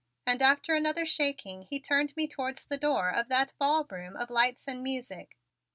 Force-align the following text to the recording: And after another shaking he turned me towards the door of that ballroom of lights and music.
And 0.25 0.41
after 0.41 0.73
another 0.73 1.05
shaking 1.05 1.61
he 1.61 1.79
turned 1.79 2.17
me 2.17 2.27
towards 2.27 2.65
the 2.65 2.77
door 2.79 3.11
of 3.11 3.27
that 3.27 3.53
ballroom 3.59 4.15
of 4.15 4.31
lights 4.31 4.67
and 4.67 4.81
music. 4.81 5.37